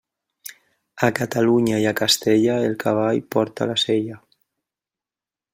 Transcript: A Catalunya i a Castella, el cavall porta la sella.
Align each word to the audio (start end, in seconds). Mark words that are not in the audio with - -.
A 0.93 1.09
Catalunya 1.19 1.81
i 1.83 1.85
a 1.91 1.93
Castella, 2.01 2.57
el 2.71 2.75
cavall 2.87 3.23
porta 3.37 3.71
la 3.73 3.79
sella. 3.87 4.21